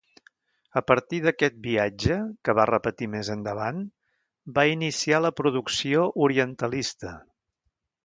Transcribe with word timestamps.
A 0.79 0.81
partir 0.91 1.19
d'aquest 1.25 1.59
viatge, 1.65 2.17
que 2.49 2.55
va 2.61 2.65
repetir 2.71 3.09
més 3.17 3.31
endavant, 3.35 3.85
va 4.59 4.67
iniciar 4.73 5.23
la 5.29 5.35
producció 5.45 6.11
orientalista. 6.31 7.19